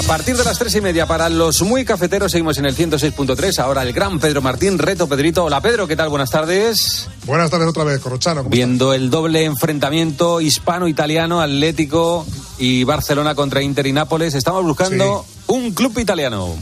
[0.00, 3.58] A partir de las tres y media, para los muy cafeteros, seguimos en el 106.3.
[3.58, 5.44] Ahora el gran Pedro Martín, reto Pedrito.
[5.44, 6.08] Hola Pedro, ¿qué tal?
[6.08, 7.06] Buenas tardes.
[7.26, 8.40] Buenas tardes otra vez, Corrochano.
[8.44, 15.26] ¿cómo Viendo el doble enfrentamiento hispano-italiano, Atlético y Barcelona contra Inter y Nápoles, estamos buscando
[15.48, 16.56] un club italiano.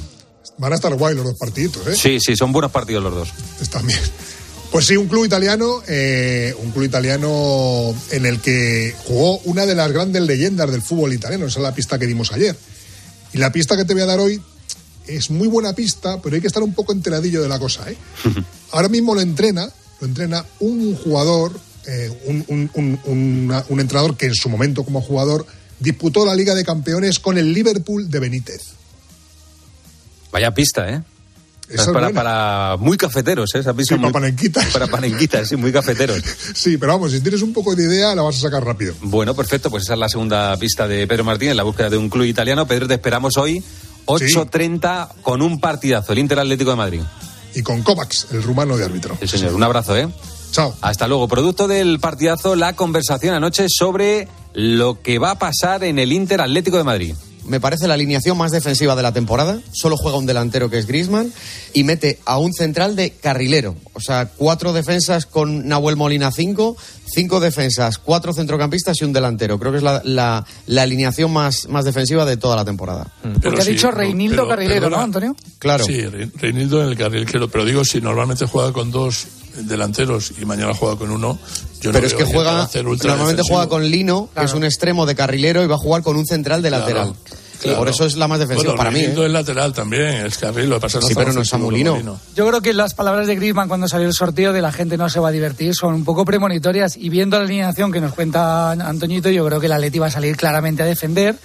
[0.56, 1.94] Van a estar guay los dos partiditos, ¿eh?
[1.94, 3.28] Sí, sí, son buenos partidos los dos.
[3.60, 4.00] Están bien.
[4.72, 9.76] Pues sí, un club italiano, eh, un club italiano en el que jugó una de
[9.76, 11.46] las grandes leyendas del fútbol italiano.
[11.46, 12.56] Esa es la pista que dimos ayer.
[13.32, 14.40] Y la pista que te voy a dar hoy
[15.06, 17.96] es muy buena pista, pero hay que estar un poco enteradillo de la cosa, ¿eh?
[18.72, 19.68] Ahora mismo lo entrena,
[20.00, 24.84] lo entrena un jugador, eh, un, un- un- una- un entrenador que en su momento
[24.84, 25.46] como jugador
[25.80, 28.60] disputó la Liga de Campeones con el Liverpool de Benítez.
[30.32, 31.02] Vaya pista, ¿eh?
[31.70, 33.58] Es para, para muy cafeteros, ¿eh?
[33.58, 34.66] Esa Sí, muy- para panenquitas.
[34.72, 36.18] Para panenquitas, sí, muy cafeteros.
[36.54, 38.94] Sí, pero vamos, si tienes un poco de idea, la vas a sacar rápido.
[39.02, 41.96] Bueno, perfecto, pues esa es la segunda pista de Pedro Martín en la búsqueda de
[41.98, 42.66] un club italiano.
[42.66, 43.62] Pedro, te esperamos hoy,
[44.06, 47.00] 8.30, con un partidazo, el Inter Atlético de Madrid.
[47.54, 49.16] Y con Kovacs, el rumano de árbitro.
[49.20, 50.08] Sí, señor, un abrazo, ¿eh?
[50.52, 50.74] Chao.
[50.80, 51.28] Hasta luego.
[51.28, 56.40] Producto del partidazo, la conversación anoche sobre lo que va a pasar en el Inter
[56.40, 57.14] Atlético de Madrid.
[57.48, 59.60] Me parece la alineación más defensiva de la temporada.
[59.72, 61.32] Solo juega un delantero que es Grisman
[61.74, 63.74] y mete a un central de carrilero.
[63.94, 66.76] O sea, cuatro defensas con Nahuel Molina cinco,
[67.06, 69.58] cinco defensas, cuatro centrocampistas y un delantero.
[69.58, 73.06] Creo que es la, la- la alineación más, más defensiva de toda la temporada.
[73.42, 75.34] Porque ha dicho Reinildo Carrilero, ¿no, Antonio?
[75.58, 75.84] Claro.
[75.84, 77.26] Sí, Re- Reinildo en el carril.
[77.50, 79.26] Pero digo, si normalmente juega con dos
[79.62, 81.38] delanteros y mañana juega con uno,
[81.80, 83.56] yo no Pero es que juega, hacer normalmente defensivo.
[83.56, 86.26] juega con Lino, que es un extremo de carrilero, y va a jugar con un
[86.26, 87.14] central de Claro, lateral.
[87.60, 87.78] claro.
[87.78, 89.00] Por eso es la más defensiva Bueno, para mí.
[89.00, 89.12] ¿eh?
[89.16, 92.18] es lateral también, es carril, lo que pasa es que Sí, pero no es Samulino.
[92.36, 95.08] Yo creo que las palabras de Griezmann cuando salió el sorteo de la gente no
[95.08, 98.70] se va a divertir son un poco premonitorias y viendo la alineación que nos cuenta
[98.72, 101.36] Antoñito, yo creo que el Atleti va a salir claramente a defender.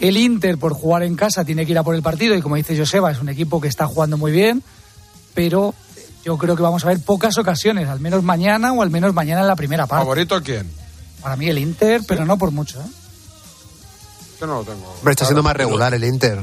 [0.00, 2.54] El Inter, por jugar en casa, tiene que ir a por el partido y como
[2.54, 4.62] dice Joseba, es un equipo que está jugando muy bien,
[5.34, 5.74] pero
[6.28, 9.40] yo creo que vamos a ver pocas ocasiones, al menos mañana o al menos mañana
[9.40, 10.02] en la primera parte.
[10.02, 10.70] ¿Favorito a quién?
[11.22, 12.78] Para mí el Inter, pero no por mucho.
[12.82, 12.86] ¿eh?
[14.38, 14.86] Yo no lo tengo.
[14.98, 16.38] Hombre, está siendo más regular el Inter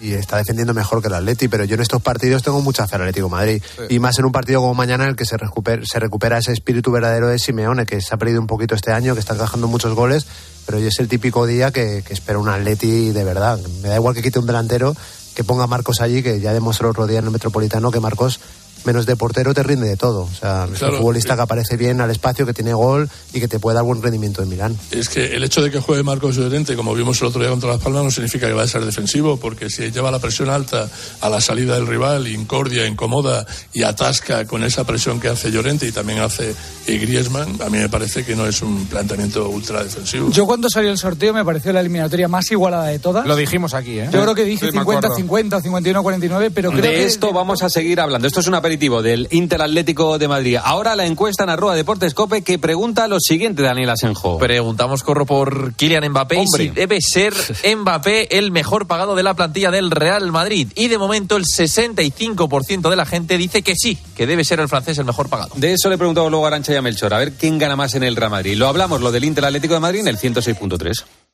[0.00, 2.94] y está defendiendo mejor que el Atleti, pero yo en estos partidos tengo mucha fe
[2.94, 3.62] al Atlético de Madrid.
[3.88, 6.52] Y más en un partido como mañana en el que se recupera, se recupera ese
[6.52, 9.66] espíritu verdadero de Simeone, que se ha perdido un poquito este año, que está encajando
[9.66, 10.28] muchos goles,
[10.64, 13.58] pero hoy es el típico día que, que espera un Atleti de verdad.
[13.82, 14.94] Me da igual que quite un delantero,
[15.34, 18.38] que ponga a Marcos allí, que ya demostró otro día en el Metropolitano que Marcos
[18.84, 20.22] menos de portero te rinde de todo.
[20.22, 21.36] O sea, es Claro, un futbolista eh.
[21.36, 24.42] que aparece bien al espacio, que tiene gol y que te puede dar buen rendimiento
[24.42, 24.78] en Milán.
[24.90, 27.70] Es que el hecho de que juegue Marcos Llorente, como vimos el otro día contra
[27.70, 30.88] Las Palmas, no significa que va a ser defensivo, porque si lleva la presión alta
[31.20, 35.86] a la salida del rival, incordia, incomoda y atasca con esa presión que hace Llorente
[35.86, 36.54] y también hace
[36.86, 40.30] eh, Griezmann, a mí me parece que no es un planteamiento ultra defensivo.
[40.30, 43.26] Yo cuando salió el sorteo me pareció la eliminatoria más igualada de todas.
[43.26, 44.08] Lo dijimos aquí, ¿eh?
[44.12, 45.08] Yo creo que dije Sí, me acuerdo.
[45.08, 47.04] 50-50 o 51-49, pero creo de que...
[47.04, 48.26] esto vamos a seguir hablando.
[48.26, 50.56] Esto es un aperitivo del Inter Atlético de Madrid.
[50.60, 54.36] Ahora la encuesta en arroba Deportes Cope que pregunta lo siguiente, Daniel Asenjo.
[54.38, 56.64] Preguntamos, corro por Kylian Mbappé Hombre.
[56.64, 57.34] y si debe ser
[57.76, 60.72] Mbappé el mejor pagado de la plantilla del Real Madrid.
[60.74, 64.68] Y de momento el 65% de la gente dice que sí, que debe ser el
[64.68, 65.52] francés el mejor pagado.
[65.54, 67.94] De eso le preguntamos luego a Arancha y a Melchor, a ver quién gana más
[67.94, 68.56] en el Real Madrid.
[68.56, 71.04] Lo hablamos, lo del Inter Atlético de Madrid en el 106.3.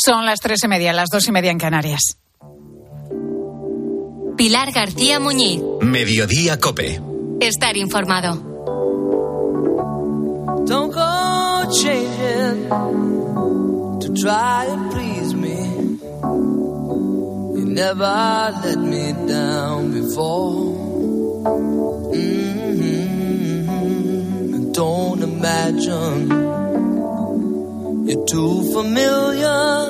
[0.00, 2.18] Son las tres y media, las dos y media en Canarias.
[4.36, 5.60] Pilar García Muñiz.
[5.80, 7.02] Mediodía Cope.
[7.40, 8.36] Estar informado.
[10.66, 12.68] Don't go changing
[13.98, 15.58] to try and please me.
[17.58, 20.76] You never let me down before.
[22.14, 23.10] Mm-hmm.
[24.72, 26.47] Don't imagine
[28.08, 29.84] you're too familiar,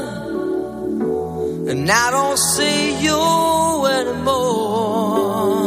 [1.70, 5.58] and I don't see you anymore.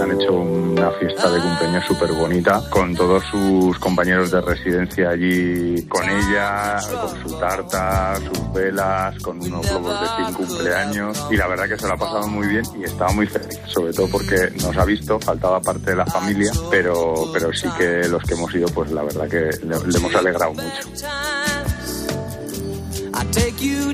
[0.00, 5.86] Han hecho una fiesta de cumpleaños súper bonita con todos sus compañeros de residencia allí
[5.86, 11.46] con ella, con su tarta, sus velas, con unos globos de fin cumpleaños y la
[11.48, 14.50] verdad que se lo ha pasado muy bien y estaba muy feliz, sobre todo porque
[14.62, 18.54] nos ha visto, faltaba parte de la familia, pero, pero sí que los que hemos
[18.54, 20.88] ido pues la verdad que le, le hemos alegrado mucho.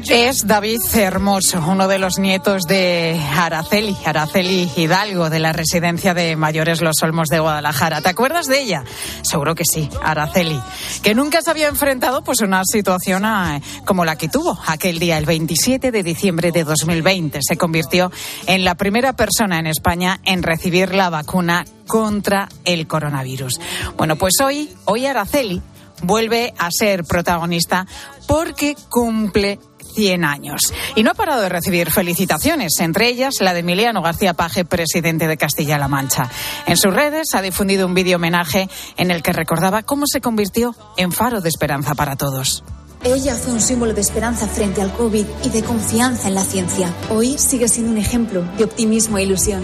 [0.08, 6.36] Es David Hermoso, uno de los nietos de Araceli, Araceli Hidalgo, de la residencia de
[6.36, 8.00] mayores Los Olmos de Guadalajara.
[8.00, 8.84] ¿Te acuerdas de ella?
[9.22, 10.60] Seguro que sí, Araceli,
[11.02, 14.98] que nunca se había enfrentado pues a una situación eh, como la que tuvo aquel
[14.98, 17.40] día, el 27 de diciembre de 2020.
[17.42, 18.12] Se convirtió
[18.46, 23.60] en la primera persona en España en recibir la vacuna contra el coronavirus.
[23.96, 25.60] Bueno, pues hoy, hoy Araceli
[26.02, 27.86] vuelve a ser protagonista
[28.26, 29.58] porque cumple
[29.94, 30.72] 100 años.
[30.94, 35.28] Y no ha parado de recibir felicitaciones, entre ellas la de Emiliano García Paje, presidente
[35.28, 36.28] de Castilla-La Mancha.
[36.66, 40.74] En sus redes ha difundido un vídeo homenaje en el que recordaba cómo se convirtió
[40.96, 42.64] en faro de esperanza para todos.
[43.04, 46.92] Ella fue un símbolo de esperanza frente al COVID y de confianza en la ciencia.
[47.10, 49.62] Hoy sigue siendo un ejemplo de optimismo e ilusión.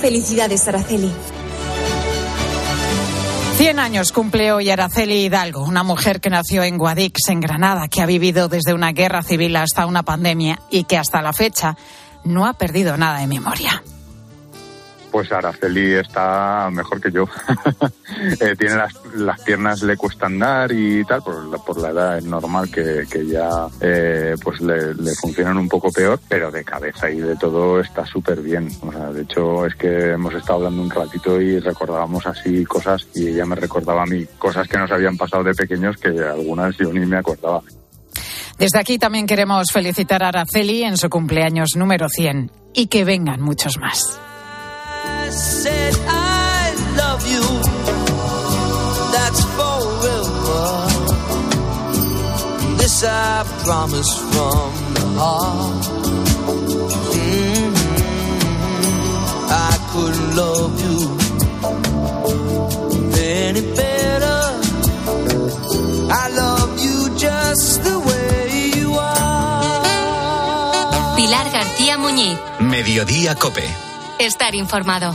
[0.00, 1.10] Felicidades, Araceli.
[3.60, 8.00] 100 años cumple hoy Araceli Hidalgo, una mujer que nació en Guadix, en Granada, que
[8.00, 11.76] ha vivido desde una guerra civil hasta una pandemia y que hasta la fecha
[12.24, 13.82] no ha perdido nada de memoria.
[15.10, 17.24] Pues Araceli está mejor que yo.
[18.40, 22.24] eh, tiene las, las, piernas, le cuesta andar y tal, por por la edad es
[22.24, 27.10] normal que, que ya eh, pues le, le, funcionan un poco peor, pero de cabeza
[27.10, 28.68] y de todo está súper bien.
[28.82, 33.06] O sea, de hecho es que hemos estado hablando un ratito y recordábamos así cosas
[33.14, 36.76] y ella me recordaba a mí cosas que nos habían pasado de pequeños que algunas
[36.76, 37.62] yo ni me acordaba.
[38.58, 43.40] Desde aquí también queremos felicitar a Araceli en su cumpleaños número 100 y que vengan
[43.40, 44.20] muchos más.
[45.30, 47.44] Said I love you.
[49.14, 50.64] That's forever.
[52.78, 55.84] This I promise from the heart.
[59.52, 61.20] I couldn't love you
[63.20, 64.40] any better.
[66.22, 69.82] I love you just the way you are.
[71.16, 72.38] Pilar García Muñiz.
[72.60, 73.89] Mediodía Cope.
[74.20, 75.14] Estar informado.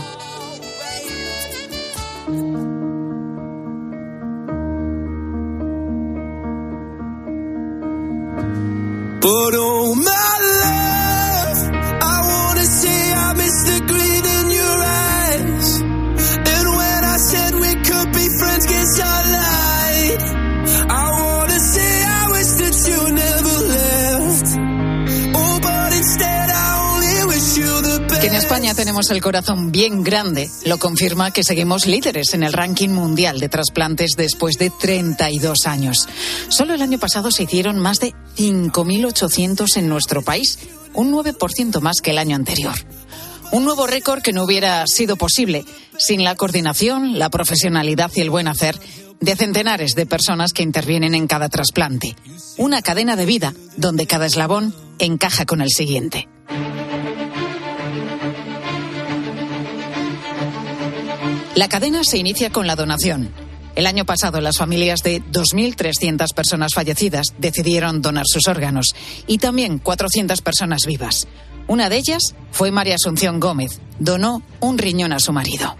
[28.55, 33.37] España tenemos el corazón bien grande lo confirma que seguimos líderes en el ranking mundial
[33.37, 36.07] de trasplantes después de 32 años.
[36.47, 40.57] Solo el año pasado se hicieron más de 5.800 en nuestro país,
[40.93, 42.75] un 9% más que el año anterior.
[43.51, 45.65] Un nuevo récord que no hubiera sido posible
[45.97, 48.79] sin la coordinación, la profesionalidad y el buen hacer
[49.19, 52.15] de centenares de personas que intervienen en cada trasplante.
[52.55, 56.29] Una cadena de vida donde cada eslabón encaja con el siguiente.
[61.55, 63.29] La cadena se inicia con la donación.
[63.75, 68.93] El año pasado, las familias de 2.300 personas fallecidas decidieron donar sus órganos
[69.25, 71.29] y también 400 personas vivas.
[71.69, 73.79] Una de ellas fue María Asunción Gómez.
[73.99, 75.77] Donó un riñón a su marido.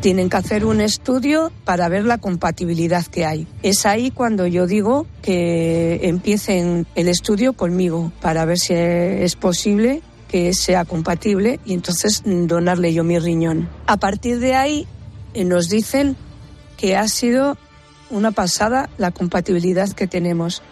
[0.00, 3.46] Tienen que hacer un estudio para ver la compatibilidad que hay.
[3.62, 10.02] Es ahí cuando yo digo que empiecen el estudio conmigo para ver si es posible
[10.26, 13.68] que sea compatible y entonces donarle yo mi riñón.
[13.86, 14.88] A partir de ahí
[15.44, 16.16] nos dicen
[16.76, 17.56] que ha sido
[18.10, 20.62] una pasada la compatibilidad que tenemos,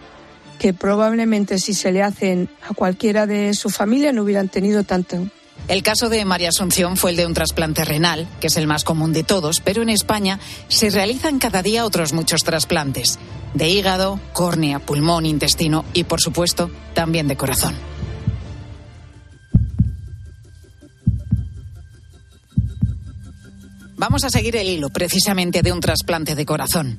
[0.59, 5.27] que probablemente si se le hacen a cualquiera de su familia no hubieran tenido tanto.
[5.67, 8.85] El caso de María Asunción fue el de un trasplante renal, que es el más
[8.85, 13.19] común de todos, pero en España se realizan cada día otros muchos trasplantes.
[13.55, 17.94] de hígado, córnea, pulmón, intestino y, por supuesto, también de corazón.
[23.97, 26.99] Vamos a seguir el hilo precisamente de un trasplante de corazón.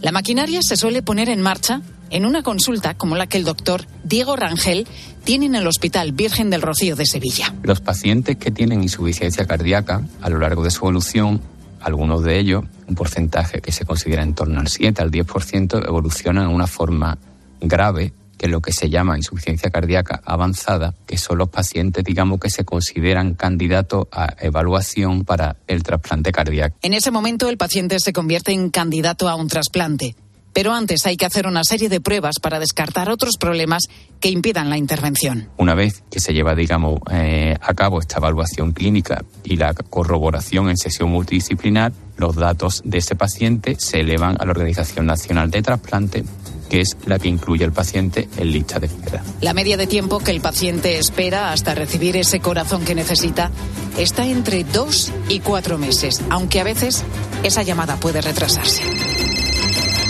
[0.00, 3.84] La maquinaria se suele poner en marcha en una consulta como la que el doctor
[4.04, 4.86] Diego Rangel
[5.24, 7.54] tiene en el Hospital Virgen del Rocío de Sevilla.
[7.62, 11.40] Los pacientes que tienen insuficiencia cardíaca a lo largo de su evolución,
[11.80, 16.44] algunos de ellos, un porcentaje que se considera en torno al 7 al 10%, evolucionan
[16.44, 17.18] en una forma
[17.60, 22.48] grave que lo que se llama insuficiencia cardíaca avanzada, que son los pacientes, digamos, que
[22.50, 26.76] se consideran candidatos a evaluación para el trasplante cardíaco.
[26.82, 30.14] En ese momento el paciente se convierte en candidato a un trasplante.
[30.52, 33.84] Pero antes hay que hacer una serie de pruebas para descartar otros problemas
[34.18, 35.48] que impidan la intervención.
[35.56, 40.68] Una vez que se lleva, digamos, eh, a cabo esta evaluación clínica y la corroboración
[40.68, 45.62] en sesión multidisciplinar, los datos de ese paciente se elevan a la Organización Nacional de
[45.62, 46.24] Trasplante
[46.68, 49.22] que es la que incluye al paciente en lista de espera.
[49.40, 53.50] La media de tiempo que el paciente espera hasta recibir ese corazón que necesita
[53.96, 57.04] está entre dos y cuatro meses, aunque a veces
[57.42, 58.82] esa llamada puede retrasarse.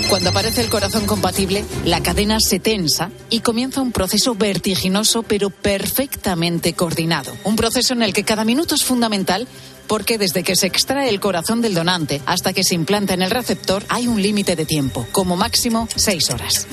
[0.08, 5.50] Cuando aparece el corazón compatible, la cadena se tensa y comienza un proceso vertiginoso pero
[5.50, 7.36] perfectamente coordinado.
[7.44, 9.46] Un proceso en el que cada minuto es fundamental
[9.88, 13.30] porque desde que se extrae el corazón del donante hasta que se implanta en el
[13.30, 16.68] receptor hay un límite de tiempo, como máximo seis horas.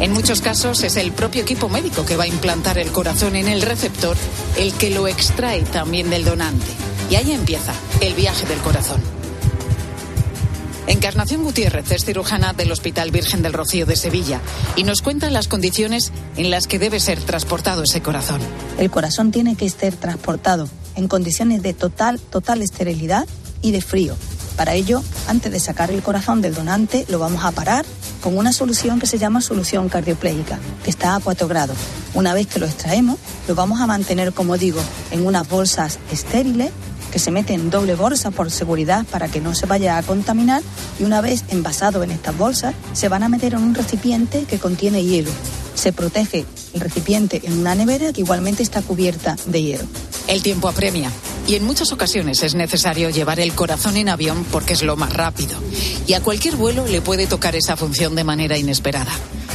[0.00, 3.48] En muchos casos es el propio equipo médico que va a implantar el corazón en
[3.48, 4.16] el receptor
[4.56, 6.66] el que lo extrae también del donante.
[7.10, 9.00] Y ahí empieza el viaje del corazón.
[10.86, 14.40] Encarnación Gutiérrez es cirujana del Hospital Virgen del Rocío de Sevilla
[14.74, 18.40] y nos cuenta las condiciones en las que debe ser transportado ese corazón.
[18.78, 23.26] El corazón tiene que ser transportado en condiciones de total, total esterilidad
[23.62, 24.16] y de frío.
[24.56, 27.86] Para ello, antes de sacar el corazón del donante, lo vamos a parar
[28.20, 31.76] con una solución que se llama solución cardioplégica, que está a 4 grados.
[32.14, 34.80] Una vez que lo extraemos, lo vamos a mantener, como digo,
[35.12, 36.72] en unas bolsas estériles
[37.12, 40.62] que se meten en doble bolsa por seguridad para que no se vaya a contaminar
[40.98, 44.58] y una vez envasado en estas bolsas se van a meter en un recipiente que
[44.58, 45.30] contiene hielo.
[45.74, 49.84] Se protege el recipiente en una nevera que igualmente está cubierta de hielo.
[50.28, 51.10] El tiempo apremia
[51.46, 55.10] y en muchas ocasiones es necesario llevar el corazón en avión porque es lo más
[55.10, 55.58] rápido
[56.06, 59.12] y a cualquier vuelo le puede tocar esa función de manera inesperada.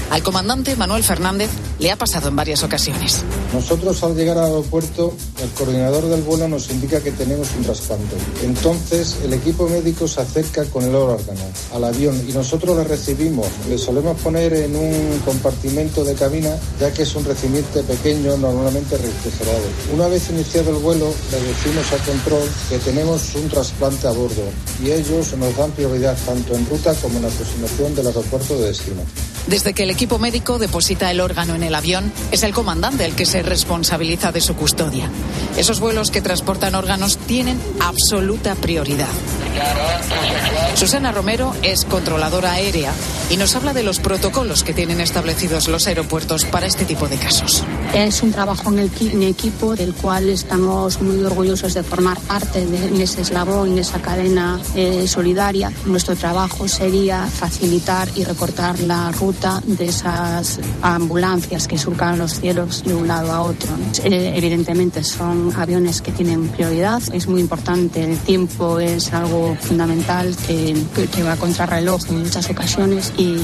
[0.09, 3.23] Al comandante Manuel Fernández le ha pasado en varias ocasiones.
[3.53, 8.15] Nosotros al llegar al aeropuerto, el coordinador del vuelo nos indica que tenemos un trasplante.
[8.43, 11.41] Entonces el equipo médico se acerca con el órgano
[11.73, 13.47] al avión y nosotros le recibimos.
[13.67, 18.97] Le solemos poner en un compartimento de cabina ya que es un recipiente pequeño, normalmente
[18.97, 19.63] refrigerado.
[19.93, 24.43] Una vez iniciado el vuelo, le decimos al control que tenemos un trasplante a bordo
[24.83, 29.01] y ellos nos dan prioridad tanto en ruta como en aproximación del aeropuerto de destino.
[29.47, 33.15] Desde que el equipo médico deposita el órgano en el avión, es el comandante el
[33.15, 35.09] que se responsabiliza de su custodia.
[35.57, 39.09] Esos vuelos que transportan órganos tienen absoluta prioridad.
[40.83, 42.91] Susana Romero es controladora aérea
[43.29, 47.15] y nos habla de los protocolos que tienen establecidos los aeropuertos para este tipo de
[47.15, 47.63] casos.
[47.93, 52.65] Es un trabajo en, equi en equipo del cual estamos muy orgullosos de formar parte
[52.65, 55.71] de en ese eslabón, en esa cadena eh, solidaria.
[55.85, 62.83] Nuestro trabajo sería facilitar y recortar la ruta de esas ambulancias que surcan los cielos
[62.83, 63.69] de un lado a otro.
[64.03, 67.01] Eh, evidentemente son aviones que tienen prioridad.
[67.13, 72.23] Es muy importante, el tiempo es algo fundamental que, que, que va contra reloj en
[72.23, 73.37] muchas ocasiones y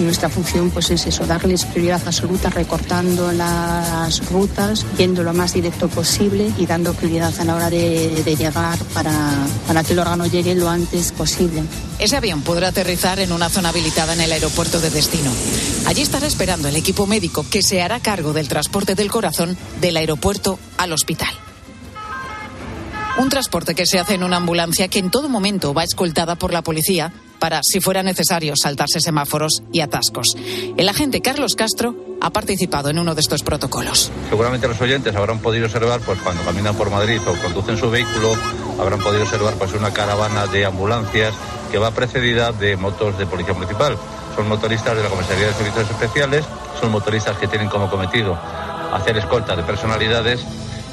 [0.00, 5.88] nuestra función pues es eso, darles prioridad absoluta, recortando las rutas, yendo lo más directo
[5.88, 9.12] posible y dando prioridad a la hora de, de llegar para,
[9.66, 11.62] para que el órgano llegue lo antes posible.
[11.98, 15.30] Ese avión podrá aterrizar en una zona habilitada en el aeropuerto de destino.
[15.86, 19.96] Allí estará esperando el equipo médico que se hará cargo del transporte del corazón del
[19.96, 21.49] aeropuerto al hospital.
[23.18, 26.52] Un transporte que se hace en una ambulancia que en todo momento va escoltada por
[26.52, 30.36] la policía para, si fuera necesario, saltarse semáforos y atascos.
[30.76, 34.12] El agente Carlos Castro ha participado en uno de estos protocolos.
[34.28, 38.34] Seguramente los oyentes habrán podido observar, pues cuando caminan por Madrid o conducen su vehículo,
[38.78, 41.34] habrán podido observar pues una caravana de ambulancias
[41.70, 43.96] que va precedida de motos de policía municipal.
[44.36, 46.44] Son motoristas de la Comisaría de Servicios Especiales,
[46.80, 48.38] son motoristas que tienen como cometido
[48.92, 50.40] hacer escolta de personalidades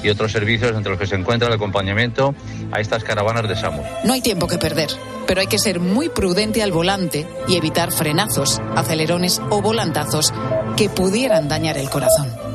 [0.03, 2.35] y otros servicios entre los que se encuentra el acompañamiento
[2.71, 3.85] a estas caravanas de SAMUR.
[4.03, 4.89] No hay tiempo que perder,
[5.25, 10.33] pero hay que ser muy prudente al volante y evitar frenazos, acelerones o volantazos
[10.75, 12.46] que pudieran dañar el corazón.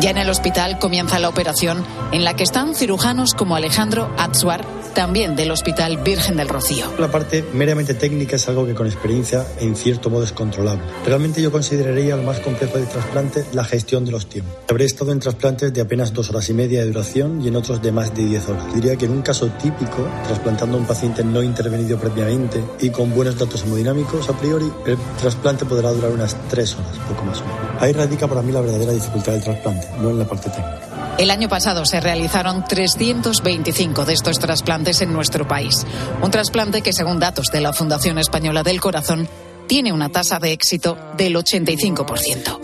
[0.00, 4.64] Ya en el hospital comienza la operación en la que están cirujanos como Alejandro Atsuar,
[4.94, 6.86] también del Hospital Virgen del Rocío.
[6.98, 10.84] La parte meramente técnica es algo que con experiencia en cierto modo es controlable.
[11.04, 14.54] Realmente yo consideraría lo más complejo del trasplante la gestión de los tiempos.
[14.68, 17.82] Habré estado en trasplantes de apenas dos horas y media de duración y en otros
[17.82, 18.74] de más de 10 horas.
[18.74, 23.14] Diría que en un caso típico, trasplantando a un paciente no intervenido previamente y con
[23.14, 27.44] buenos datos hemodinámicos, a priori el trasplante podrá durar unas 3 horas, poco más o
[27.44, 27.82] menos.
[27.82, 30.80] Ahí radica para mí la verdadera dificultad del trasplante, no en la parte técnica.
[31.18, 35.86] El año pasado se realizaron 325 de estos trasplantes en nuestro país.
[36.20, 39.28] Un trasplante que, según datos de la Fundación Española del Corazón,
[39.66, 42.58] tiene una tasa de éxito del 85%.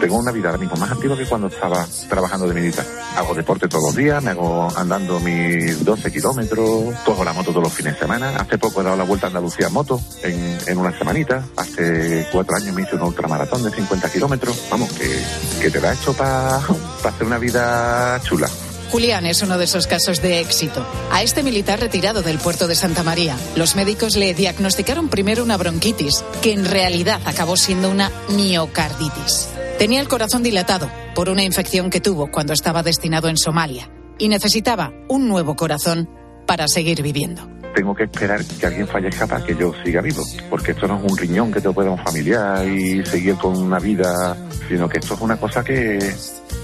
[0.00, 2.86] Tengo una vida ahora mismo más activa que cuando estaba trabajando de militar.
[3.16, 7.64] Hago deporte todos los días, me hago andando mis 12 kilómetros, cojo la moto todos
[7.64, 8.36] los fines de semana.
[8.36, 11.44] Hace poco he dado la vuelta a Andalucía en moto, en, en una semanita.
[11.56, 14.68] Hace cuatro años me hice un ultramaratón de 50 kilómetros.
[14.70, 15.22] Vamos, que,
[15.60, 18.48] que te da esto para hacer una vida chula.
[18.90, 20.84] Julián es uno de esos casos de éxito.
[21.12, 25.56] A este militar retirado del puerto de Santa María, los médicos le diagnosticaron primero una
[25.56, 29.59] bronquitis, que en realidad acabó siendo una miocarditis.
[29.80, 34.28] Tenía el corazón dilatado por una infección que tuvo cuando estaba destinado en Somalia y
[34.28, 36.06] necesitaba un nuevo corazón
[36.46, 37.48] para seguir viviendo.
[37.74, 41.10] Tengo que esperar que alguien fallezca para que yo siga vivo, porque esto no es
[41.10, 44.36] un riñón que te pueda un familiar y seguir con una vida,
[44.68, 45.98] sino que esto es una cosa que,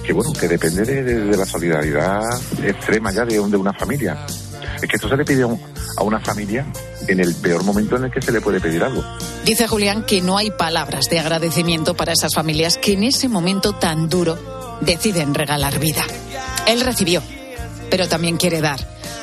[0.05, 2.21] que bueno, que depende de, de- la solidaridad
[2.63, 4.27] extrema ya de, de una familia.
[4.77, 5.49] Es que esto se le pide a,
[5.97, 6.67] a una familia
[7.09, 9.05] en el peor momento en el que se le puede pedir algo.
[9.45, 13.73] Dice Julián que no hay palabras de agradecimiento para esas familias que en ese momento
[13.73, 14.39] tan duro
[14.81, 16.05] deciden regalar vida.
[16.67, 17.23] Él recibió,
[17.91, 18.81] pero también quiere dar.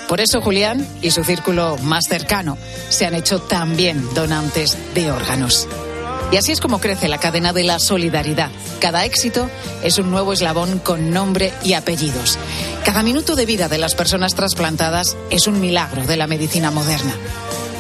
[0.08, 2.58] Por eso Julián y su círculo más cercano
[2.90, 5.68] se han hecho también donantes de órganos.
[6.32, 8.50] Y así es como crece la cadena de la solidaridad.
[8.80, 9.50] Cada éxito
[9.84, 12.40] es un nuevo eslabón con nombre y apellidos.
[12.84, 17.14] Cada minuto de vida de las personas trasplantadas es un milagro de la medicina moderna.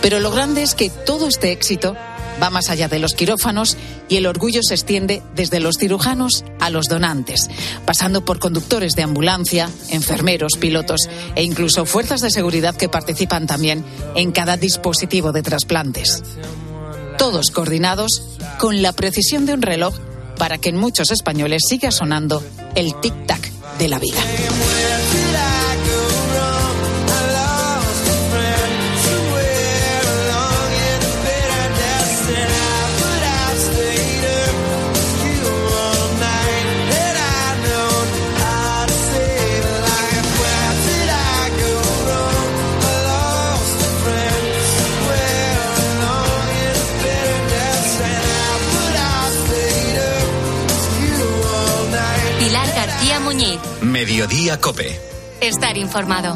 [0.03, 1.95] Pero lo grande es que todo este éxito
[2.41, 3.77] va más allá de los quirófanos
[4.09, 7.49] y el orgullo se extiende desde los cirujanos a los donantes,
[7.85, 13.85] pasando por conductores de ambulancia, enfermeros, pilotos e incluso fuerzas de seguridad que participan también
[14.15, 16.21] en cada dispositivo de trasplantes.
[17.17, 18.23] Todos coordinados
[18.59, 19.95] con la precisión de un reloj
[20.37, 22.43] para que en muchos españoles siga sonando
[22.75, 24.19] el tic-tac de la vida.
[54.05, 54.99] Mediodía Cope.
[55.39, 56.35] Estar informado.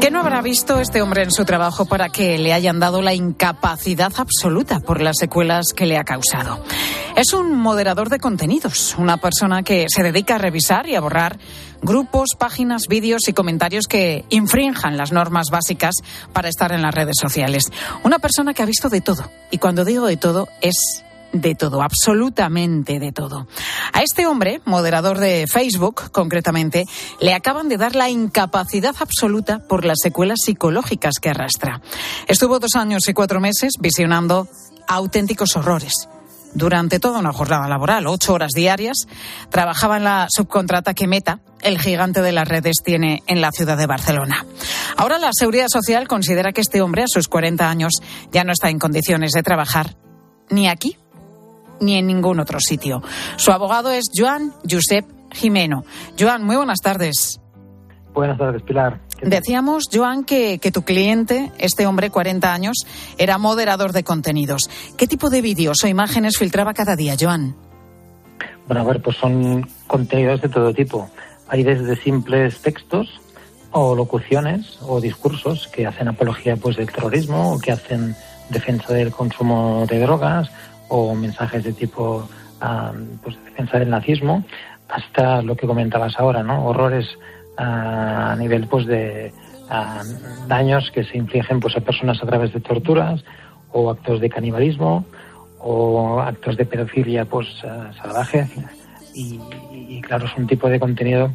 [0.00, 3.12] ¿Qué no habrá visto este hombre en su trabajo para que le hayan dado la
[3.12, 6.64] incapacidad absoluta por las secuelas que le ha causado?
[7.14, 11.38] Es un moderador de contenidos, una persona que se dedica a revisar y a borrar
[11.86, 15.94] grupos, páginas, vídeos y comentarios que infrinjan las normas básicas
[16.34, 17.72] para estar en las redes sociales.
[18.04, 19.30] Una persona que ha visto de todo.
[19.50, 23.46] Y cuando digo de todo, es de todo, absolutamente de todo.
[23.92, 26.84] A este hombre, moderador de Facebook concretamente,
[27.20, 31.80] le acaban de dar la incapacidad absoluta por las secuelas psicológicas que arrastra.
[32.26, 34.48] Estuvo dos años y cuatro meses visionando
[34.88, 36.08] auténticos horrores.
[36.56, 39.06] Durante toda una jornada laboral, ocho horas diarias,
[39.50, 43.76] trabajaba en la subcontrata que Meta, el gigante de las redes, tiene en la ciudad
[43.76, 44.46] de Barcelona.
[44.96, 48.00] Ahora la Seguridad Social considera que este hombre, a sus 40 años,
[48.32, 49.96] ya no está en condiciones de trabajar
[50.48, 50.96] ni aquí
[51.78, 53.02] ni en ningún otro sitio.
[53.36, 55.84] Su abogado es Joan Josep Jimeno.
[56.18, 57.38] Joan, muy buenas tardes.
[58.14, 58.98] Buenas tardes, Pilar.
[59.22, 62.76] Decíamos, Joan, que, que tu cliente, este hombre, 40 años,
[63.18, 64.68] era moderador de contenidos.
[64.96, 67.56] ¿Qué tipo de vídeos o imágenes filtraba cada día, Joan?
[68.66, 71.08] Bueno, a ver, pues son contenidos de todo tipo.
[71.48, 73.20] Hay desde simples textos
[73.70, 78.16] o locuciones o discursos que hacen apología pues del terrorismo o que hacen
[78.50, 80.50] defensa del consumo de drogas
[80.88, 82.28] o mensajes de tipo
[82.60, 84.44] ah, pues defensa del nazismo
[84.88, 86.66] hasta lo que comentabas ahora, ¿no?
[86.66, 87.06] Horrores
[87.56, 89.32] a nivel pues de
[89.68, 90.02] ah,
[90.46, 93.24] daños que se infligen pues a personas a través de torturas
[93.72, 95.04] o actos de canibalismo
[95.58, 97.68] o actos de pedofilia pues eh,
[98.00, 98.50] salvajes
[99.14, 99.40] y,
[100.02, 101.32] claro es un tipo de contenido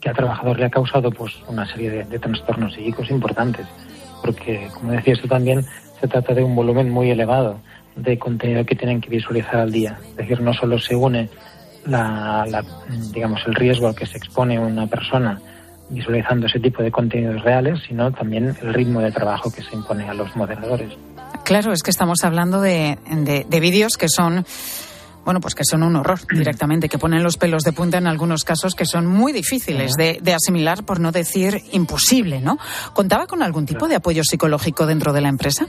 [0.00, 3.66] que al trabajador le ha causado pues una serie de, de trastornos psíquicos importantes.
[4.22, 5.64] Porque como decía tú también
[6.00, 7.60] se trata de un volumen muy elevado
[7.96, 9.98] de contenido que tienen que visualizar al día.
[10.10, 11.28] Es decir no solo se une
[11.86, 12.64] la, la,
[13.12, 15.40] digamos el riesgo al que se expone una persona
[15.88, 20.08] visualizando ese tipo de contenidos reales, sino también el ritmo de trabajo que se impone
[20.08, 20.92] a los moderadores.
[21.44, 24.44] Claro, es que estamos hablando de, de, de vídeos que son
[25.24, 28.44] bueno, pues que son un horror directamente, que ponen los pelos de punta en algunos
[28.44, 32.58] casos que son muy difíciles de, de, asimilar, por no decir imposible, ¿no?
[32.94, 35.66] ¿Contaba con algún tipo de apoyo psicológico dentro de la empresa?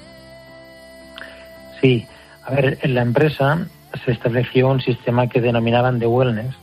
[1.81, 2.07] Sí,
[2.43, 3.67] a ver, en la empresa
[4.05, 6.55] se estableció un sistema que denominaban de wellness.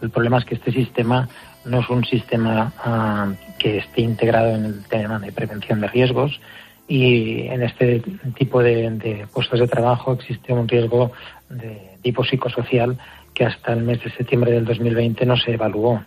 [0.00, 1.28] El problema es que este sistema
[1.64, 6.40] no es un sistema uh, que esté integrado en el tema de prevención de riesgos
[6.88, 8.02] y en este
[8.36, 11.12] tipo de, puestos de trabajo existe un riesgo
[11.48, 12.98] de tipo psicosocial
[13.32, 16.02] que hasta el mes de septiembre del 2020 no se evaluó.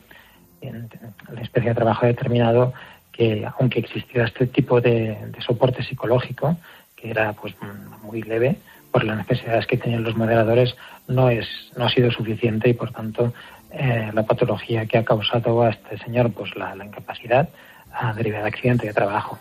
[0.61, 0.89] En
[1.33, 2.73] la especie de trabajo ha determinado
[3.11, 6.57] que aunque existiera este tipo de, de soporte psicológico,
[6.95, 7.55] que era pues
[8.03, 8.57] muy leve,
[8.95, 10.73] por las necesidades que tenían los moderadores
[11.10, 13.34] no es no ha sido suficiente y por tanto
[13.69, 17.49] eh, la patología que ha causado a este señor pues la, la incapacidad
[17.91, 19.38] a derivada de accidente de trabajo.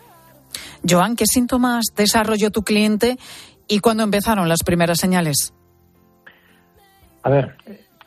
[0.83, 3.17] Joan, ¿qué síntomas desarrolló tu cliente
[3.69, 5.55] y cuándo empezaron las primeras señales?
[7.23, 7.55] A ver,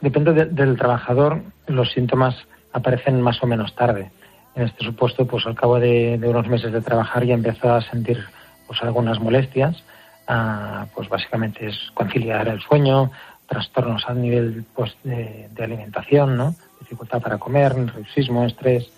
[0.02, 2.36] depende de, del trabajador, los síntomas
[2.74, 4.12] aparecen más o menos tarde.
[4.54, 7.82] En este supuesto, pues al cabo de, de unos meses de trabajar ya empezó a
[7.82, 8.22] sentir
[8.68, 9.82] pues algunas molestias,
[10.30, 13.12] Uh, pues básicamente es conciliar el sueño,
[13.48, 16.54] trastornos a nivel pues, de, alimentación, ¿no?
[16.82, 18.90] dificultad para comer, nerviosismo, estrés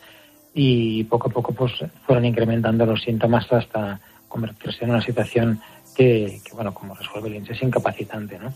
[0.53, 1.71] y poco a poco pues
[2.05, 5.61] fueron incrementando los síntomas hasta convertirse en una situación
[5.95, 8.53] que, bueno, como resuelve el es incapacitante, ¿no?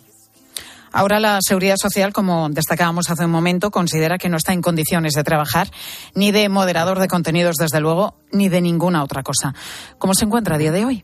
[0.91, 5.13] Ahora la Seguridad Social, como destacábamos hace un momento, considera que no está en condiciones
[5.13, 5.67] de trabajar
[6.13, 9.55] ni de moderador de contenidos, desde luego, ni de ninguna otra cosa.
[9.97, 11.03] ¿Cómo se encuentra a día de hoy?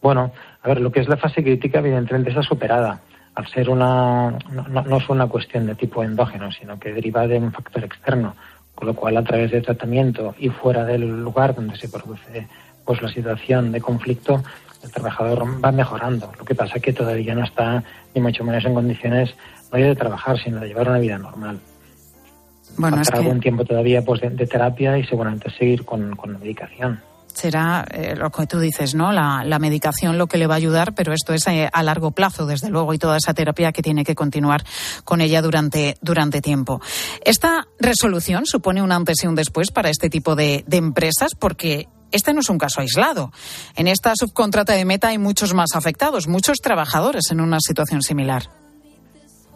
[0.00, 0.32] Bueno,
[0.62, 3.00] a ver, lo que es la fase crítica evidentemente está superada.
[3.34, 7.38] Al ser una, no, no, es una cuestión de tipo endógeno, sino que deriva de
[7.38, 8.34] un factor externo,
[8.74, 12.48] con lo cual a través de tratamiento y fuera del lugar donde se produce
[12.84, 14.42] pues la situación de conflicto,
[14.82, 16.32] el trabajador va mejorando.
[16.38, 17.84] Lo que pasa es que todavía no está
[18.14, 19.34] ni mucho menos en condiciones
[19.70, 21.58] no de trabajar, sino de llevar una vida normal.
[22.78, 23.40] Bueno, Pasará es que...
[23.40, 27.00] tiempo todavía pues de, de terapia y seguramente seguir con, con la medicación
[27.34, 29.12] será eh, lo que tú dices, ¿no?
[29.12, 32.46] La, medicación lo que le va a ayudar, pero esto es eh, a largo plazo,
[32.46, 34.64] desde luego, y toda esa terapia que tiene que continuar
[35.04, 36.80] con ella durante, durante tiempo.
[37.24, 41.88] Esta resolución supone un antes y un después para este tipo de, de empresas porque
[42.12, 43.32] este no es un caso aislado.
[43.76, 48.44] En esta subcontrata de Meta hay muchos más afectados, muchos trabajadores en una situación similar.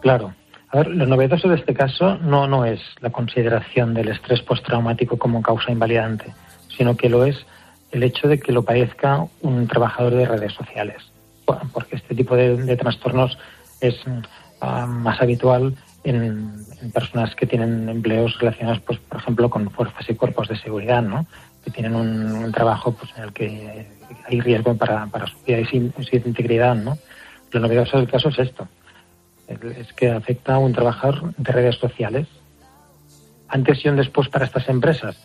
[0.01, 0.35] Claro.
[0.69, 5.17] A ver, lo novedoso de este caso no, no es la consideración del estrés postraumático
[5.17, 6.33] como causa invalidante,
[6.75, 7.45] sino que lo es
[7.93, 11.03] el hecho de que lo padezca un trabajador de redes sociales,
[11.45, 13.37] porque este tipo de, de trastornos
[13.79, 20.09] es uh, más habitual en, personas que tienen empleos relacionados, pues, por ejemplo, con fuerzas
[20.09, 21.25] y cuerpos de seguridad, ¿no?
[21.63, 23.87] que tienen un, un trabajo pues, en el que
[24.27, 26.75] hay riesgo para, para su vida y sin, sin integridad.
[26.75, 26.97] ¿no?
[27.51, 28.67] Lo novedoso del caso es esto,
[29.47, 32.27] es que afecta a un trabajador de redes sociales.
[33.47, 35.15] Antes y un después para estas empresas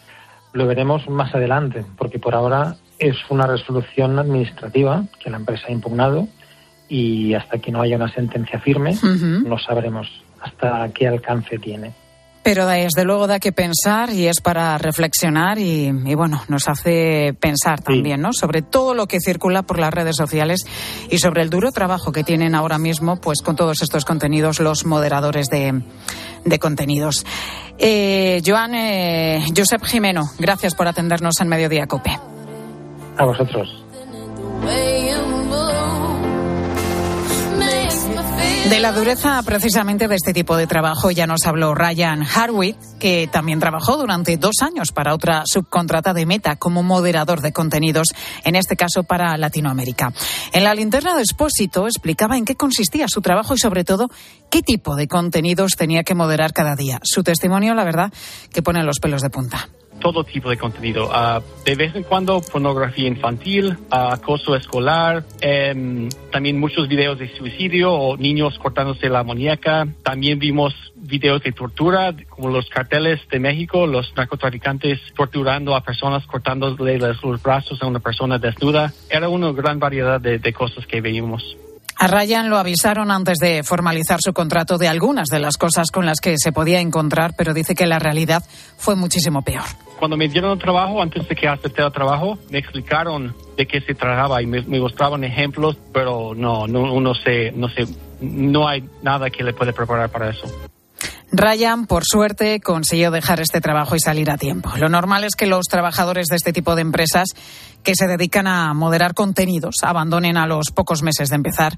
[0.52, 5.72] lo veremos más adelante, porque por ahora es una resolución administrativa que la empresa ha
[5.72, 6.28] impugnado
[6.88, 9.42] y hasta que no haya una sentencia firme uh -huh.
[9.46, 10.08] no sabremos
[10.40, 11.92] hasta qué alcance tiene.
[12.48, 17.36] Pero desde luego da que pensar y es para reflexionar y, y bueno, nos hace
[17.38, 18.22] pensar también, sí.
[18.22, 18.32] ¿no?
[18.32, 20.60] Sobre todo lo que circula por las redes sociales
[21.10, 24.86] y sobre el duro trabajo que tienen ahora mismo, pues con todos estos contenidos los
[24.86, 25.82] moderadores de,
[26.46, 27.26] de contenidos.
[27.76, 32.18] Eh, Joan, eh, Josep Jimeno, gracias por atendernos en Mediodía Cope.
[33.18, 33.68] A vosotros.
[38.68, 43.26] De la dureza precisamente de este tipo de trabajo ya nos habló Ryan Harwick, que
[43.26, 48.08] también trabajó durante dos años para otra subcontrata de Meta como moderador de contenidos,
[48.44, 50.12] en este caso para Latinoamérica.
[50.52, 54.10] En la linterna de Expósito explicaba en qué consistía su trabajo y sobre todo
[54.50, 57.00] qué tipo de contenidos tenía que moderar cada día.
[57.04, 58.12] Su testimonio, la verdad,
[58.52, 61.08] que pone los pelos de punta todo tipo de contenido.
[61.08, 65.24] Uh, de vez en cuando pornografía infantil, uh, acoso escolar,
[65.74, 69.86] um, también muchos videos de suicidio o niños cortándose la muñeca.
[70.02, 76.26] También vimos videos de tortura, como los carteles de México, los narcotraficantes torturando a personas,
[76.26, 78.92] cortándole los, los brazos a una persona desnuda.
[79.10, 81.56] Era una gran variedad de, de cosas que veíamos.
[82.00, 86.06] A Ryan lo avisaron antes de formalizar su contrato de algunas de las cosas con
[86.06, 88.44] las que se podía encontrar, pero dice que la realidad
[88.76, 89.64] fue muchísimo peor.
[89.98, 93.80] Cuando me dieron el trabajo, antes de que acepté el trabajo, me explicaron de qué
[93.80, 97.84] se trataba y me, mostraban ejemplos, pero no, no, uno se, no sé,
[98.20, 100.46] no hay nada que le puede preparar para eso.
[101.30, 104.70] Ryan, por suerte, consiguió dejar este trabajo y salir a tiempo.
[104.78, 107.28] Lo normal es que los trabajadores de este tipo de empresas
[107.82, 111.74] que se dedican a moderar contenidos abandonen a los pocos meses de empezar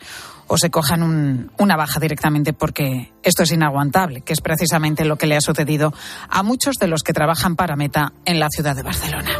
[0.46, 5.16] o se cojan un- una baja directamente porque esto es inaguantable, que es precisamente lo
[5.16, 5.92] que le ha sucedido
[6.28, 9.30] a muchos de los que trabajan para Meta en la ciudad de Barcelona.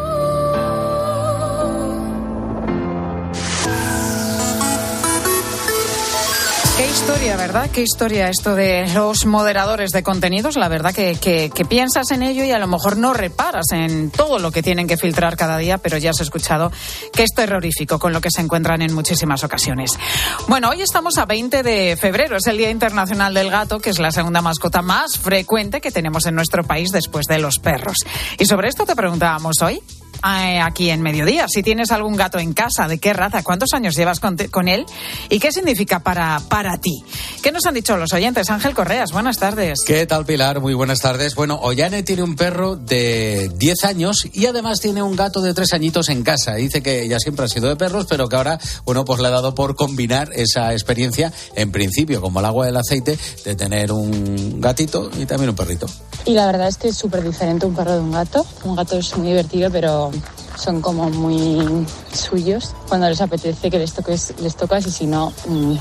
[7.00, 7.70] Historia, ¿verdad?
[7.72, 10.56] Qué historia esto de los moderadores de contenidos.
[10.56, 14.10] La verdad que, que- que piensas en ello y a lo mejor no reparas en
[14.10, 16.70] todo lo que tienen que filtrar cada día, pero ya has escuchado
[17.12, 19.98] que es terrorífico con lo que se encuentran en muchísimas ocasiones.
[20.46, 23.98] Bueno, hoy estamos a 20 de febrero, es el Día Internacional del Gato, que es
[23.98, 27.98] la segunda mascota más frecuente que tenemos en nuestro país después de los perros.
[28.38, 29.82] Y sobre esto te preguntábamos hoy.
[30.24, 33.42] Eh, Aquí en mediodía, si tienes algún gato en casa, ¿de qué raza?
[33.42, 34.87] ¿Cuántos años llevas con, con él?
[35.28, 37.02] ¿Y qué significa para, para ti?
[37.42, 38.50] ¿Qué nos han dicho los oyentes?
[38.50, 39.80] Ángel Correas, buenas tardes.
[39.87, 40.61] ¿Qué tal, Pilar?
[40.61, 41.35] Muy buenas tardes.
[41.35, 45.72] Bueno, Ollane tiene un perro de 10 años y además tiene un gato de 3
[45.72, 46.54] añitos en casa.
[46.54, 49.30] Dice que ya siempre ha sido de perros, pero que ahora, bueno, pues le ha
[49.30, 54.61] dado por combinar esa experiencia, en principio, como el agua del aceite, de tener un
[54.61, 55.87] gatito y también un perrito.
[56.24, 58.44] Y la verdad es que es súper diferente un perro de un gato.
[58.64, 60.11] Un gato es muy divertido, pero
[60.56, 62.74] son como muy suyos.
[62.88, 65.74] Cuando les apetece que les toques, les tocas y si no, mm,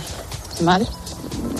[0.63, 0.88] mal.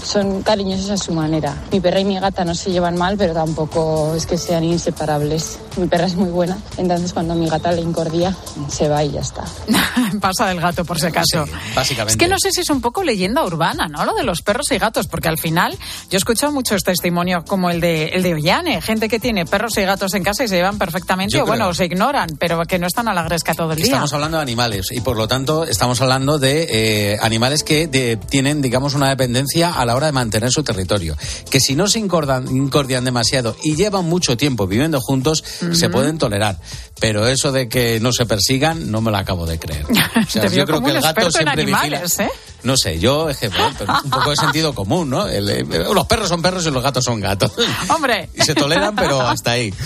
[0.04, 1.56] Son cariñosos a su manera.
[1.72, 5.60] Mi perra y mi gata no se llevan mal, pero tampoco es que sean inseparables.
[5.80, 8.36] Mi perra es muy buena, entonces cuando mi gata le incordia,
[8.70, 9.44] se va y ya está.
[10.22, 11.46] Pasa del gato, por si acaso.
[11.76, 12.12] Básicamente.
[12.14, 14.06] Es que no sé si es un poco leyenda urbana, ¿no?
[14.06, 15.74] Lo de los perros y gatos, porque al final
[16.10, 19.78] yo he escuchado muchos testimonios como el de el de Ollane, gente que tiene perros
[19.78, 21.74] y gatos en casa y se llevan perfectamente, Yo o bueno, creo.
[21.76, 23.86] se ignoran, pero que no están a la gresca todo el día.
[23.86, 26.68] Estamos hablando de animales y por lo tanto estamos hablando de
[27.14, 31.16] eh, animales que de- tienen, digamos, una dependencia a la hora de mantener su territorio.
[31.50, 35.44] Que si no se incordan, incordian demasiado y llevan mucho tiempo viviendo juntos,
[35.76, 36.58] se pueden tolerar.
[37.00, 39.86] Pero eso de que no se persigan, no me lo acabo de creer.
[40.20, 41.80] O sea, yo creo que el gato siempre vigila.
[41.82, 42.30] animales, ¿eh?
[42.62, 45.28] No sé, yo, es que, bueno, pero un poco de sentido común, ¿no?
[45.28, 47.52] El, eh, los perros son perros y los gatos son gatos.
[47.88, 48.30] Hombre.
[48.36, 49.74] Y se toleran, pero hasta ahí.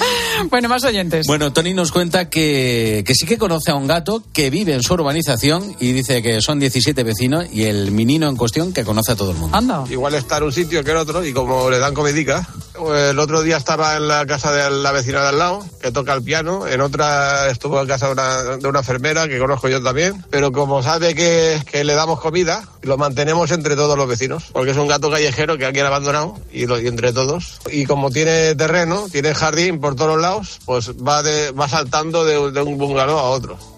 [0.50, 1.28] Bueno, más oyentes.
[1.28, 4.82] Bueno, Tony nos cuenta que, que sí que conoce a un gato que vive en
[4.82, 9.12] su urbanización y dice que son 17 vecinos y el menino en cuestión que conoce
[9.12, 9.56] a todo el mundo.
[9.56, 9.84] Anda.
[9.90, 12.48] Igual está en un sitio que en otro y como le dan comedica.
[12.76, 16.14] El otro día estaba en la casa de la vecina de al lado, que toca
[16.14, 16.68] el piano.
[16.68, 17.03] En otra
[17.50, 20.24] estuvo en casa de una, enfermera, que conozco yo también.
[20.30, 24.46] Pero como sabe que, que le damos comida, lo mantenemos entre todos los vecinos.
[24.54, 27.60] Porque es un gato callejero que alguien ha abandonado y, lo, y entre todos.
[27.72, 32.62] Y como tiene terreno, tiene jardín por todos lados, pues va, va saltando de, de
[32.62, 33.73] un bungalow a otro.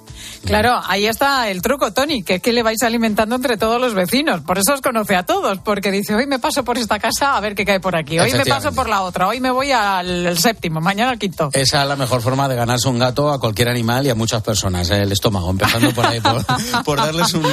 [0.45, 3.93] Claro, ahí está el truco, Tony, que es que le vais alimentando entre todos los
[3.93, 4.41] vecinos.
[4.41, 7.39] Por eso os conoce a todos, porque dice, hoy me paso por esta casa a
[7.39, 10.27] ver qué cae por aquí, hoy me paso por la otra, hoy me voy al,
[10.27, 11.49] al séptimo, mañana al quinto.
[11.53, 14.41] Esa es la mejor forma de ganarse un gato a cualquier animal y a muchas
[14.43, 15.01] personas, ¿eh?
[15.01, 16.45] el estómago, empezando por ahí, por,
[16.85, 17.45] por darles un-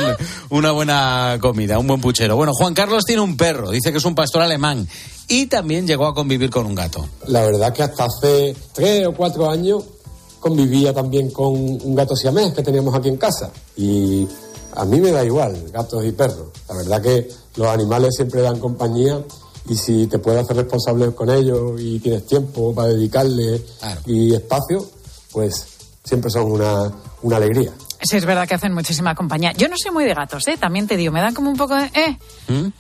[0.51, 2.37] una buena comida, un buen puchero.
[2.37, 4.87] Bueno, Juan Carlos tiene un perro, dice que es un pastor alemán
[5.29, 7.09] y también llegó a convivir con un gato.
[7.29, 9.83] La verdad que hasta hace tres o cuatro años
[10.43, 13.51] convivía también con un gato siamés que teníamos aquí en casa.
[13.77, 14.27] Y
[14.75, 16.49] a mí me da igual, gatos y perros.
[16.69, 19.23] La verdad que los animales siempre dan compañía
[19.69, 23.63] y si te puedes hacer responsable con ellos y tienes tiempo para dedicarle
[24.05, 24.85] y espacio,
[25.31, 25.65] pues
[26.03, 27.73] siempre son una, una alegría.
[28.03, 29.53] Sí, es verdad que hacen muchísima compañía.
[29.53, 30.57] Yo no soy muy de gatos, ¿eh?
[30.57, 31.85] También te digo, me dan como un poco de...
[31.95, 32.19] Eh,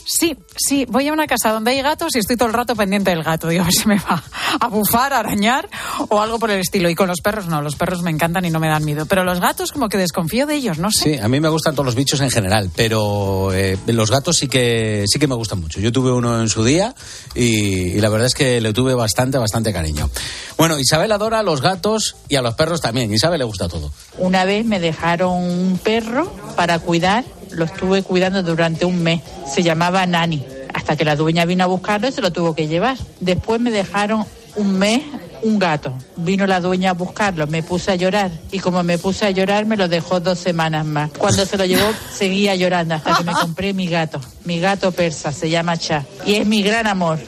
[0.04, 3.10] sí, sí, voy a una casa donde hay gatos y estoy todo el rato pendiente
[3.10, 3.46] del gato.
[3.46, 4.22] Digo, a ver si me va
[4.60, 5.68] a bufar, a arañar
[6.08, 6.90] o algo por el estilo.
[6.90, 9.06] Y con los perros no, los perros me encantan y no me dan miedo.
[9.06, 11.14] Pero los gatos como que desconfío de ellos, no sé.
[11.14, 14.48] Sí, a mí me gustan todos los bichos en general, pero eh, los gatos sí
[14.48, 15.78] que sí que me gustan mucho.
[15.78, 16.96] Yo tuve uno en su día
[17.36, 20.10] y, y la verdad es que le tuve bastante, bastante cariño.
[20.58, 23.12] Bueno, Isabel adora a los gatos y a los perros también.
[23.14, 23.92] Isabel le gusta todo.
[24.18, 29.20] Una vez me dejaron un perro para cuidar, lo estuve cuidando durante un mes.
[29.52, 32.68] Se llamaba Nani, hasta que la dueña vino a buscarlo y se lo tuvo que
[32.68, 32.96] llevar.
[33.20, 34.24] Después me dejaron
[34.56, 35.02] un mes
[35.42, 35.92] un gato.
[36.16, 39.66] Vino la dueña a buscarlo, me puse a llorar y como me puse a llorar
[39.66, 41.10] me lo dejó dos semanas más.
[41.18, 44.20] Cuando se lo llevó seguía llorando hasta que me compré mi gato.
[44.44, 47.18] Mi gato persa, se llama Cha y es mi gran amor.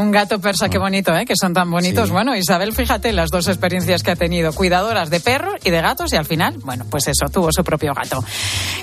[0.00, 1.26] Un gato persa, qué bonito, ¿eh?
[1.26, 2.10] Que son tan bonitos.
[2.10, 4.52] Bueno, Isabel, fíjate las dos experiencias que ha tenido.
[4.54, 7.92] Cuidadoras de perros y de gatos y al final, bueno, pues eso, tuvo su propio
[7.92, 8.24] gato.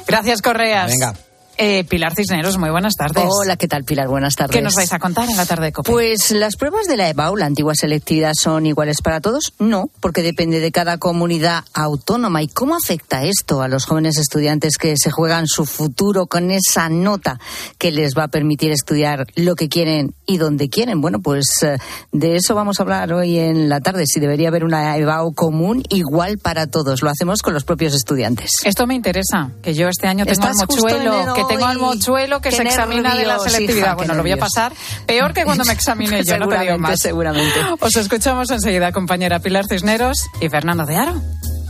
[0.06, 0.92] Gracias, Correas.
[0.92, 1.16] Venga.
[1.60, 3.24] Eh, Pilar Cisneros, muy buenas tardes.
[3.28, 4.08] Hola, ¿qué tal, Pilar?
[4.08, 4.56] Buenas tardes.
[4.56, 5.92] ¿Qué nos vais a contar en la tarde de COPE?
[5.92, 9.54] Pues las pruebas de la EBAU, la antigua selectividad, son iguales para todos.
[9.58, 12.44] No, porque depende de cada comunidad autónoma.
[12.44, 16.90] ¿Y cómo afecta esto a los jóvenes estudiantes que se juegan su futuro con esa
[16.90, 17.40] nota
[17.80, 21.02] que les va a permitir estudiar lo que quieren y donde quieren?
[21.02, 21.80] Bueno, pues eh,
[22.12, 24.06] de eso vamos a hablar hoy en la tarde.
[24.06, 27.02] Si debería haber una EBAU común igual para todos.
[27.02, 28.52] Lo hacemos con los propios estudiantes.
[28.64, 32.52] Esto me interesa, que yo este año tengo al mochuelo, que tengo al mochuelo que
[32.52, 33.96] se examina de la selectividad.
[33.96, 34.74] bueno, lo voy a pasar
[35.06, 37.00] peor que cuando me examiné yo, no te digo más.
[37.00, 37.60] Seguramente.
[37.80, 41.22] Os escuchamos enseguida, compañera Pilar Cisneros y Fernando de Aro,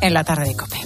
[0.02, 0.78] en la tarde de COPE.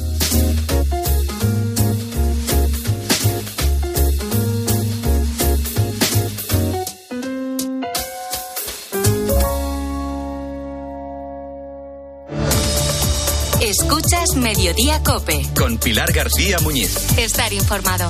[13.61, 15.45] Escuchas Mediodía Cope.
[15.57, 17.17] Con Pilar García Muñiz.
[17.17, 18.09] Estar informado.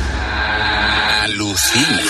[1.31, 2.01] Alucina.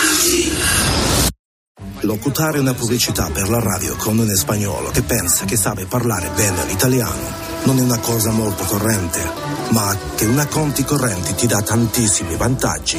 [2.00, 6.64] Locutare una pubblicità per la radio con un spagnolo che pensa che sabe parlare bene
[6.66, 7.30] l'italiano
[7.64, 9.20] non è una cosa molto corrente,
[9.68, 12.98] ma che una conti correnti ti dà tantissimi vantaggi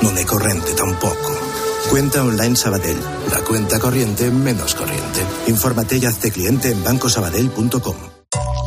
[0.00, 1.36] non è corrente tampoco.
[1.88, 5.26] Cuenta online Sabadell, la cuenta corriente menos corriente.
[5.46, 8.13] Infórmate y hazte cliente en bancosabadell.com.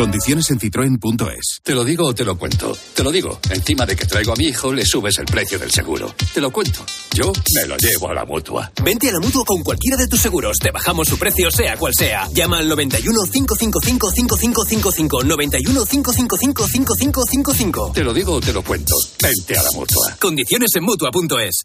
[0.00, 1.60] Condiciones en citroen.es.
[1.62, 2.74] Te lo digo o te lo cuento.
[2.94, 3.38] Te lo digo.
[3.50, 6.14] Encima de que traigo a mi hijo, le subes el precio del seguro.
[6.32, 6.80] Te lo cuento.
[7.12, 8.72] Yo me lo llevo a la mutua.
[8.82, 10.56] Vente a la mutua con cualquiera de tus seguros.
[10.56, 12.26] Te bajamos su precio, sea cual sea.
[12.32, 15.22] Llama al 91 555 5555.
[15.22, 17.92] 91 555 5555.
[17.92, 18.94] Te lo digo o te lo cuento.
[19.20, 20.16] Vente a la mutua.
[20.18, 21.60] Condiciones en mutua.es.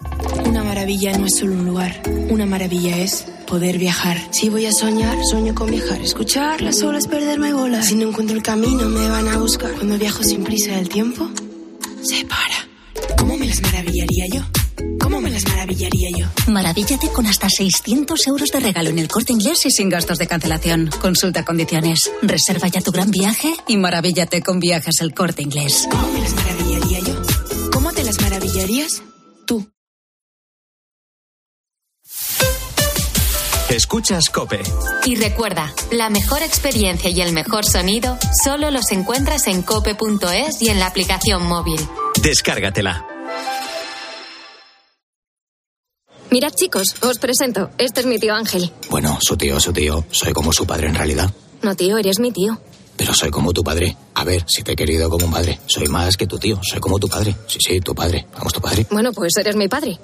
[0.45, 2.01] Una maravilla no es solo un lugar.
[2.29, 4.17] Una maravilla es poder viajar.
[4.31, 6.01] Si voy a soñar, sueño con viajar.
[6.01, 7.81] Escuchar las olas, perderme bola.
[7.81, 9.71] Si no encuentro el camino, me van a buscar.
[9.73, 11.29] Cuando viajo sin prisa, el tiempo
[12.01, 13.15] se para.
[13.17, 14.41] ¿Cómo me las maravillaría yo?
[14.99, 16.27] ¿Cómo me las maravillaría yo?
[16.51, 20.27] Maravíllate con hasta 600 euros de regalo en el corte inglés y sin gastos de
[20.27, 20.89] cancelación.
[21.01, 22.11] Consulta condiciones.
[22.21, 25.87] Reserva ya tu gran viaje y maravíllate con viajes el corte inglés.
[25.89, 27.21] ¿Cómo me las maravillaría yo?
[27.71, 29.03] ¿Cómo te las maravillarías?
[33.75, 34.61] Escuchas Cope.
[35.05, 40.69] Y recuerda, la mejor experiencia y el mejor sonido solo los encuentras en cope.es y
[40.69, 41.79] en la aplicación móvil.
[42.21, 43.05] Descárgatela.
[46.31, 47.69] Mirad, chicos, os presento.
[47.77, 48.71] Este es mi tío Ángel.
[48.89, 50.05] Bueno, su tío, su tío.
[50.09, 51.29] Soy como su padre en realidad.
[51.61, 52.57] No, tío, eres mi tío.
[52.95, 53.97] Pero soy como tu padre.
[54.15, 55.59] A ver, si te he querido como un padre.
[55.65, 56.59] Soy más que tu tío.
[56.63, 57.35] Soy como tu padre.
[57.47, 58.25] Sí, sí, tu padre.
[58.33, 58.85] Vamos, tu padre.
[58.89, 59.99] Bueno, pues eres mi padre.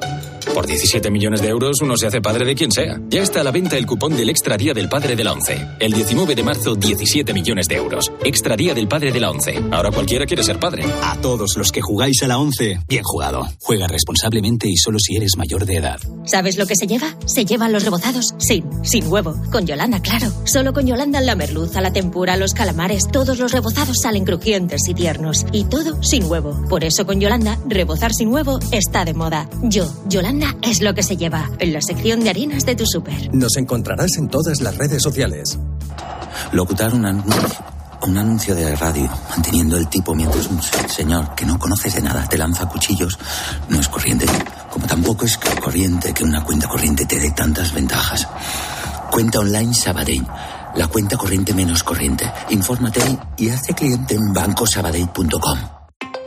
[0.54, 3.00] Por 17 millones de euros uno se hace padre de quien sea.
[3.08, 5.66] Ya está a la venta el cupón del Extra Día del Padre de la ONCE.
[5.80, 8.12] El 19 de marzo, 17 millones de euros.
[8.26, 9.64] Extra Día del Padre de la ONCE.
[9.72, 10.84] Ahora cualquiera quiere ser padre.
[11.04, 13.48] A todos los que jugáis a la 11, bien jugado.
[13.62, 16.00] Juega responsablemente y solo si eres mayor de edad.
[16.26, 17.16] ¿Sabes lo que se lleva?
[17.26, 19.36] Se llevan los rebozados sin, sin huevo.
[19.52, 20.34] Con Yolanda, claro.
[20.44, 24.94] Solo con Yolanda la merluza, la tempura, los calamares, todos los rebozados salen crujientes y
[24.94, 25.46] tiernos.
[25.52, 26.60] Y todo sin huevo.
[26.68, 29.48] Por eso con Yolanda, rebozar sin huevo está de moda.
[29.64, 31.50] Yo, Yolanda, es lo que se lleva.
[31.60, 33.34] En la sección de harinas de tu súper.
[33.34, 35.60] Nos encontrarás en todas las redes sociales.
[36.52, 37.50] Locutar un anuncio,
[38.08, 42.28] un anuncio de radio, manteniendo el tipo mientras un señor que no conoces de nada
[42.28, 43.20] te lanza cuchillos,
[43.70, 44.26] no es corriente.
[44.72, 48.28] Como tampoco es corriente que una cuenta corriente te dé tantas ventajas.
[49.12, 50.26] Cuenta online Sabadell.
[50.76, 52.32] La cuenta corriente menos corriente.
[52.50, 53.02] Infórmate
[53.38, 55.81] y hazte cliente en bancosabadell.com.